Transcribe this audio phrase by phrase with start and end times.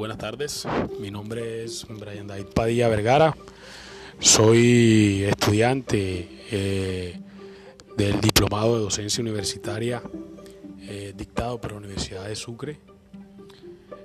[0.00, 0.66] buenas tardes.
[0.98, 3.36] Mi nombre es Brian David Padilla Vergara.
[4.18, 7.20] Soy estudiante eh,
[7.98, 10.02] del Diplomado de Docencia Universitaria
[10.88, 12.80] eh, dictado por la Universidad de Sucre.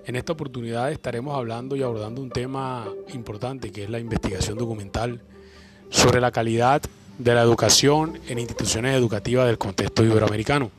[0.06, 5.22] En esta oportunidad estaremos hablando y abordando un tema importante que es la investigación documental
[5.90, 6.82] sobre la calidad
[7.18, 10.72] de la educación en instituciones educativas del contexto iberoamericano.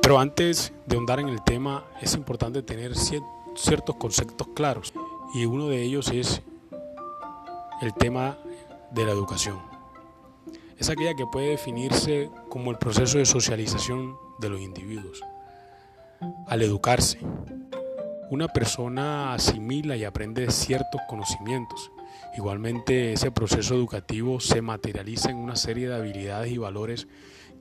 [0.00, 2.96] Pero antes de ahondar en el tema, es importante tener
[3.54, 4.92] ciertos conceptos claros
[5.34, 6.42] y uno de ellos es
[7.82, 8.38] el tema
[8.92, 9.58] de la educación.
[10.78, 15.22] Es aquella que puede definirse como el proceso de socialización de los individuos.
[16.46, 17.18] Al educarse,
[18.30, 21.90] una persona asimila y aprende ciertos conocimientos.
[22.36, 27.06] Igualmente, ese proceso educativo se materializa en una serie de habilidades y valores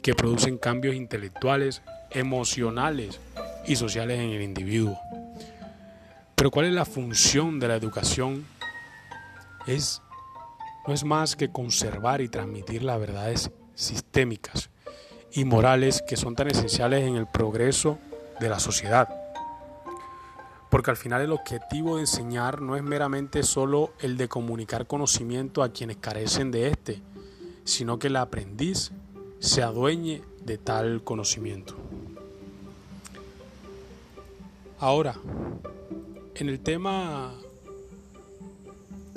[0.01, 1.81] que producen cambios intelectuales,
[2.11, 3.19] emocionales
[3.67, 4.97] y sociales en el individuo.
[6.43, 8.43] Pero ¿cuál es la función de la educación?
[9.65, 10.01] Es,
[10.85, 14.69] no es más que conservar y transmitir las verdades sistémicas
[15.31, 17.97] y morales que son tan esenciales en el progreso
[18.41, 19.07] de la sociedad.
[20.69, 25.63] Porque al final el objetivo de enseñar no es meramente solo el de comunicar conocimiento
[25.63, 27.01] a quienes carecen de éste,
[27.63, 28.91] sino que el aprendiz
[29.39, 31.77] se adueñe de tal conocimiento.
[34.77, 35.15] Ahora,
[36.35, 37.35] en el tema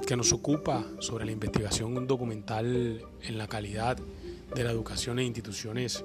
[0.07, 3.97] que nos ocupa sobre la investigación documental en la calidad
[4.55, 6.05] de la educación en instituciones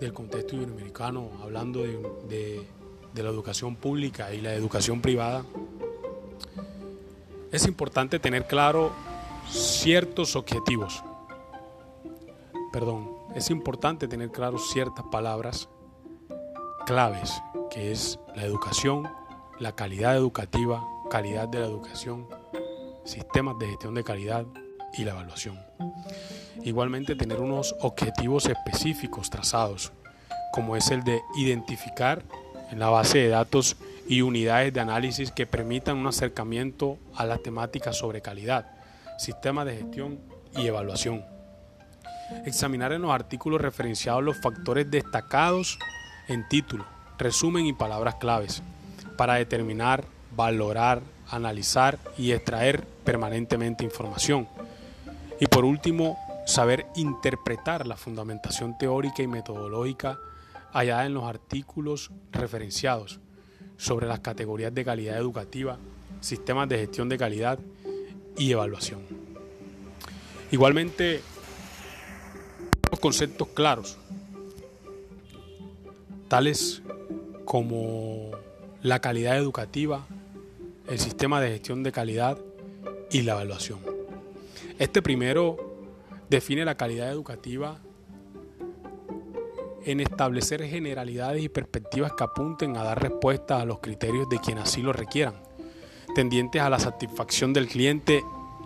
[0.00, 2.64] del contexto iberoamericano, hablando de,
[3.12, 5.44] de la educación pública y la educación privada,
[7.50, 8.92] es importante tener claro
[9.50, 11.02] ciertos objetivos.
[12.72, 15.68] Perdón, es importante tener claro ciertas palabras
[16.86, 19.08] claves, que es la educación,
[19.58, 22.26] la calidad educativa, calidad de la educación,
[23.04, 24.44] sistemas de gestión de calidad
[24.92, 25.58] y la evaluación.
[26.62, 29.92] Igualmente tener unos objetivos específicos trazados,
[30.52, 32.22] como es el de identificar
[32.70, 33.76] en la base de datos
[34.08, 38.66] y unidades de análisis que permitan un acercamiento a las temáticas sobre calidad,
[39.18, 40.18] sistemas de gestión
[40.56, 41.24] y evaluación
[42.44, 45.78] examinar en los artículos referenciados los factores destacados
[46.28, 46.84] en título,
[47.18, 48.62] resumen y palabras claves,
[49.18, 50.04] para determinar,
[50.36, 54.48] valorar, analizar y extraer permanentemente información.
[55.40, 60.20] Y por último, saber interpretar la fundamentación teórica y metodológica
[60.72, 63.18] hallada en los artículos referenciados
[63.76, 65.78] sobre las categorías de calidad educativa,
[66.20, 67.58] sistemas de gestión de calidad
[68.36, 69.00] y evaluación.
[70.52, 71.22] Igualmente,
[73.00, 73.98] conceptos claros,
[76.28, 76.82] tales
[77.44, 78.30] como
[78.82, 80.06] la calidad educativa,
[80.88, 82.38] el sistema de gestión de calidad
[83.10, 83.80] y la evaluación.
[84.78, 85.56] Este primero
[86.30, 87.78] define la calidad educativa
[89.84, 94.58] en establecer generalidades y perspectivas que apunten a dar respuesta a los criterios de quien
[94.58, 95.34] así lo requieran,
[96.14, 98.22] tendientes a la satisfacción del cliente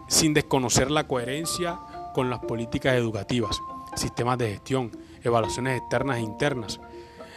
[0.08, 1.78] sin desconocer la coherencia
[2.14, 3.60] con las políticas educativas
[3.94, 4.90] sistemas de gestión,
[5.22, 6.80] evaluaciones externas e internas,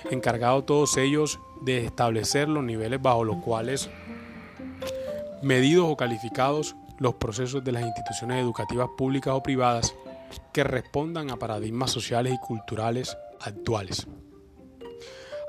[0.09, 3.89] encargados todos ellos de establecer los niveles bajo los cuales
[5.41, 9.93] medidos o calificados los procesos de las instituciones educativas públicas o privadas
[10.53, 14.07] que respondan a paradigmas sociales y culturales actuales.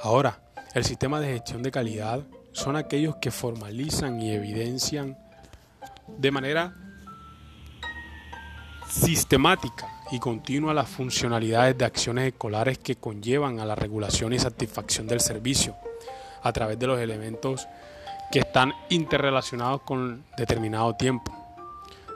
[0.03, 0.41] Ahora,
[0.75, 5.17] el sistema de gestión de calidad son aquellos que formalizan y evidencian
[6.19, 6.86] de manera
[9.01, 15.07] sistemática y continua las funcionalidades de acciones escolares que conllevan a la regulación y satisfacción
[15.07, 15.77] del servicio
[16.43, 17.69] a través de los elementos
[18.33, 21.31] que están interrelacionados con determinado tiempo.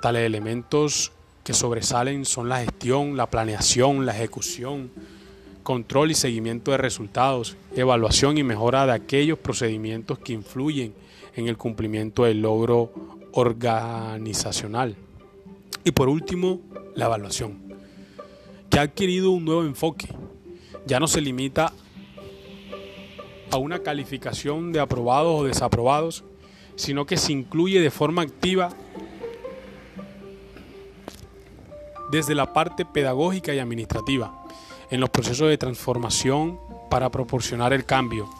[0.00, 1.12] Tales elementos
[1.44, 4.90] que sobresalen son la gestión, la planeación, la ejecución,
[5.62, 10.94] control y seguimiento de resultados, evaluación y mejora de aquellos procedimientos que influyen
[11.36, 12.90] en el cumplimiento del logro
[13.32, 14.96] organizacional.
[15.84, 16.60] Y por último,
[16.94, 17.70] la evaluación
[18.70, 20.08] que ha adquirido un nuevo enfoque.
[20.86, 21.72] Ya no se limita
[23.50, 26.24] a una calificación de aprobados o desaprobados,
[26.76, 28.70] sino que se incluye de forma activa
[32.10, 34.46] desde la parte pedagógica y administrativa
[34.90, 38.30] en los procesos de transformación para proporcionar el cambio.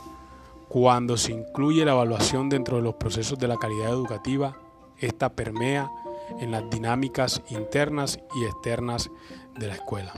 [0.69, 4.56] Cuando se incluye la evaluación dentro de los procesos de la calidad educativa,
[4.98, 5.90] esta permea
[6.38, 9.10] en las dinámicas internas y externas
[9.58, 10.12] de la escuela.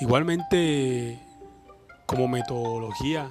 [0.00, 1.20] Igualmente,
[2.06, 3.30] como metodología,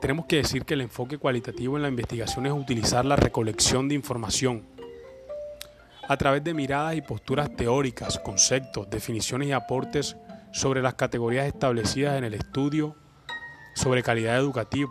[0.00, 3.96] tenemos que decir que el enfoque cualitativo en la investigación es utilizar la recolección de
[3.96, 4.64] información
[6.08, 10.16] a través de miradas y posturas teóricas, conceptos, definiciones y aportes
[10.52, 12.96] sobre las categorías establecidas en el estudio
[13.74, 14.90] sobre calidad educativa,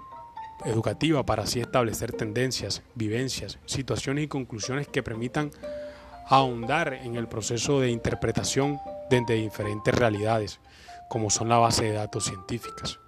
[0.65, 5.51] educativa para así establecer tendencias, vivencias, situaciones y conclusiones que permitan
[6.27, 10.59] ahondar en el proceso de interpretación de diferentes realidades,
[11.09, 12.99] como son la base de datos científicas.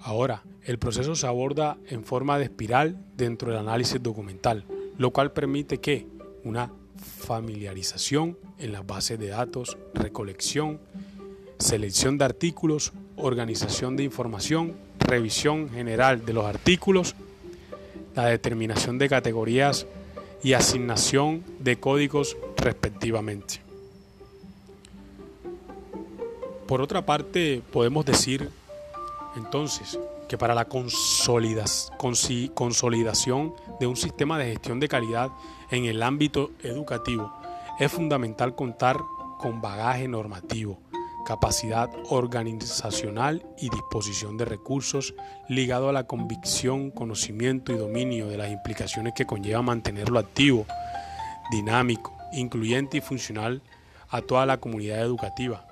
[0.00, 4.64] Ahora, el proceso se aborda en forma de espiral dentro del análisis documental,
[4.98, 6.06] lo cual permite que
[6.44, 10.80] una familiarización en las bases de datos, recolección,
[11.64, 17.14] selección de artículos, organización de información, revisión general de los artículos,
[18.14, 19.86] la determinación de categorías
[20.42, 23.62] y asignación de códigos respectivamente.
[26.66, 28.50] Por otra parte, podemos decir
[29.36, 35.30] entonces, que para la consolidación de un sistema de gestión de calidad
[35.70, 37.32] en el ámbito educativo
[37.78, 38.98] es fundamental contar
[39.38, 40.78] con bagaje normativo,
[41.24, 45.14] capacidad organizacional y disposición de recursos
[45.48, 50.66] ligado a la convicción, conocimiento y dominio de las implicaciones que conlleva mantenerlo activo,
[51.50, 53.62] dinámico, incluyente y funcional
[54.08, 55.66] a toda la comunidad educativa,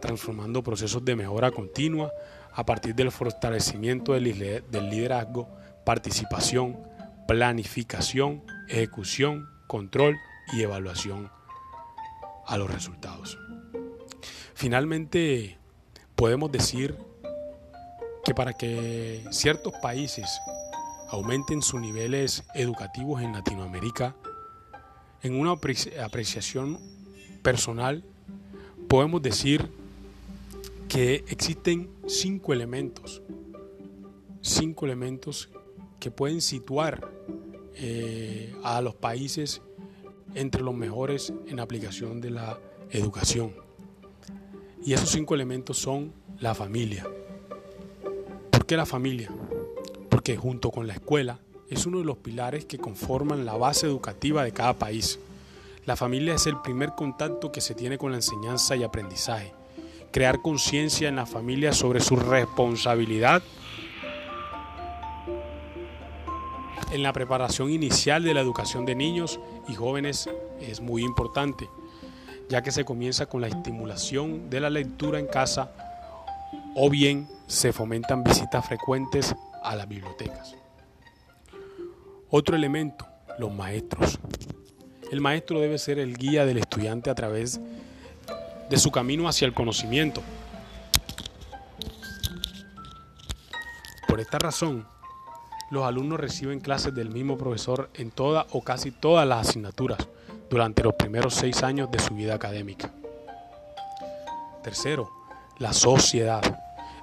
[0.00, 2.10] transformando procesos de mejora continua
[2.52, 5.48] a partir del fortalecimiento del liderazgo,
[5.84, 6.78] participación,
[7.26, 10.16] planificación, ejecución, control
[10.52, 11.30] y evaluación
[12.46, 13.38] a los resultados.
[14.54, 15.58] Finalmente,
[16.14, 16.96] podemos decir
[18.24, 20.40] que para que ciertos países
[21.10, 24.16] aumenten sus niveles educativos en Latinoamérica,
[25.22, 26.78] en una apreciación
[27.42, 28.04] personal,
[28.88, 29.70] podemos decir
[30.88, 33.22] que existen cinco elementos,
[34.40, 35.50] cinco elementos
[35.98, 37.10] que pueden situar
[37.74, 39.62] eh, a los países
[40.34, 42.60] entre los mejores en aplicación de la
[42.90, 43.63] educación.
[44.84, 47.06] Y esos cinco elementos son la familia.
[48.50, 49.30] ¿Por qué la familia?
[50.10, 51.38] Porque junto con la escuela
[51.70, 55.18] es uno de los pilares que conforman la base educativa de cada país.
[55.86, 59.52] La familia es el primer contacto que se tiene con la enseñanza y aprendizaje
[60.14, 63.42] crear conciencia en la familia sobre su responsabilidad
[66.92, 70.30] en la preparación inicial de la educación de niños y jóvenes
[70.60, 71.68] es muy importante,
[72.48, 75.70] ya que se comienza con la estimulación de la lectura en casa
[76.74, 80.56] o bien se fomentan visitas frecuentes a las bibliotecas.
[82.30, 83.06] Otro elemento,
[83.38, 84.18] los maestros.
[85.10, 87.60] El maestro debe ser el guía del estudiante a través
[88.68, 90.22] de su camino hacia el conocimiento.
[94.08, 94.86] Por esta razón,
[95.70, 99.98] los alumnos reciben clases del mismo profesor en todas o casi todas las asignaturas
[100.50, 102.92] durante los primeros seis años de su vida académica.
[104.62, 105.10] Tercero,
[105.58, 106.42] la sociedad.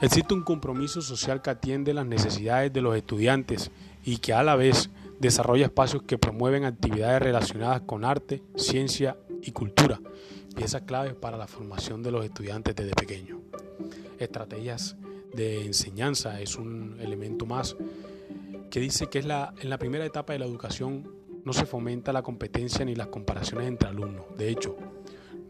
[0.01, 3.71] Existe un compromiso social que atiende las necesidades de los estudiantes
[4.03, 4.89] y que a la vez
[5.19, 9.99] desarrolla espacios que promueven actividades relacionadas con arte, ciencia y cultura,
[10.55, 13.39] piezas claves para la formación de los estudiantes desde pequeños.
[14.17, 14.95] Estrategias
[15.33, 17.75] de enseñanza es un elemento más
[18.71, 22.13] que dice que es la, en la primera etapa de la educación no se fomenta
[22.13, 24.25] la competencia ni las comparaciones entre alumnos.
[24.37, 24.75] De hecho,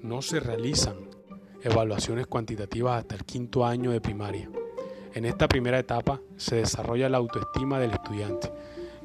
[0.01, 0.95] no se realizan
[1.61, 4.49] evaluaciones cuantitativas hasta el quinto año de primaria.
[5.13, 8.51] En esta primera etapa se desarrolla la autoestima del estudiante,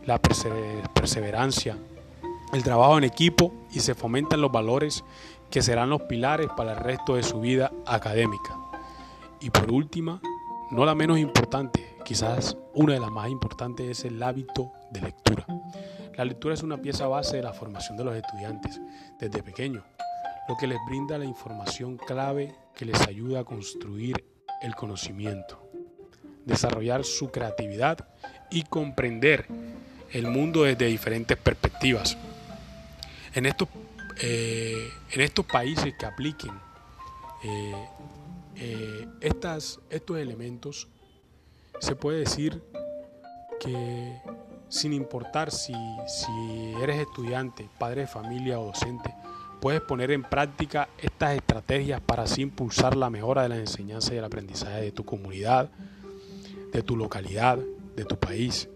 [0.04, 1.76] la perseverancia,
[2.52, 5.04] el trabajo en equipo y se fomentan los valores
[5.50, 8.56] que serán los pilares para el resto de su vida académica.
[9.40, 10.20] Y por última,
[10.70, 15.44] no la menos importante, quizás una de las más importantes es el hábito de lectura.
[16.16, 18.80] La lectura es una pieza base de la formación de los estudiantes
[19.18, 19.84] desde pequeños,
[20.48, 24.24] lo que les brinda la información clave que les ayuda a construir
[24.62, 25.62] el conocimiento,
[26.44, 28.08] desarrollar su creatividad
[28.50, 29.46] y comprender
[30.12, 32.16] el mundo desde diferentes perspectivas.
[33.34, 33.68] En estos
[34.18, 36.52] eh, en estos países que apliquen
[37.44, 37.88] eh,
[38.56, 40.88] eh, estas, estos elementos,
[41.80, 42.62] se puede decir
[43.60, 44.18] que
[44.68, 45.74] sin importar si,
[46.82, 49.14] eres estudiante, padre de familia o docente,
[49.60, 54.18] puedes poner en práctica estas estrategias para así impulsar la mejora de la enseñanza y
[54.18, 55.70] el aprendizaje de tu comunidad,
[56.72, 57.58] de tu localidad,
[57.94, 58.68] de tu país.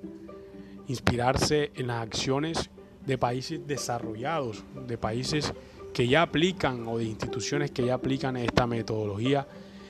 [0.89, 2.71] Inspirarse en las acciones
[3.07, 5.53] de países desarrollados, de países
[5.93, 9.47] que ya aplican o de instituciones que ya aplican esta metodología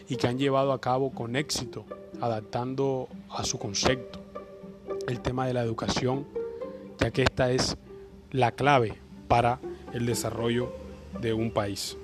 [0.09, 1.85] y que han llevado a cabo con éxito,
[2.21, 4.20] adaptando a su concepto
[5.11, 6.27] el tema de la educación,
[6.99, 7.77] ya que esta es
[8.31, 8.95] la clave
[9.29, 9.61] para
[9.93, 10.73] el desarrollo
[11.21, 11.97] de un país.